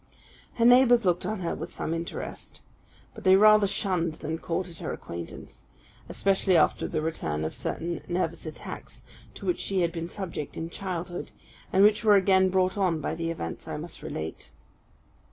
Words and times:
Her 0.55 0.65
neighbours 0.65 1.05
looked 1.05 1.27
on 1.27 1.41
her 1.41 1.53
with 1.53 1.71
some 1.71 1.93
interest, 1.93 2.59
but 3.13 3.23
they 3.23 3.35
rather 3.35 3.67
shunned 3.67 4.15
than 4.15 4.39
courted 4.39 4.79
her 4.79 4.91
acquaintance; 4.91 5.61
especially 6.09 6.57
after 6.57 6.87
the 6.87 7.03
return 7.03 7.45
of 7.45 7.53
certain 7.53 8.01
nervous 8.07 8.47
attacks, 8.47 9.03
to 9.35 9.45
which 9.45 9.59
she 9.59 9.81
had 9.81 9.91
been 9.91 10.09
subject 10.09 10.57
in 10.57 10.71
childhood, 10.71 11.29
and 11.71 11.83
which 11.83 12.03
were 12.03 12.15
again 12.15 12.49
brought 12.49 12.79
on 12.79 12.99
by 12.99 13.13
the 13.13 13.29
events 13.29 13.67
I 13.67 13.77
must 13.77 14.01
relate. 14.01 14.49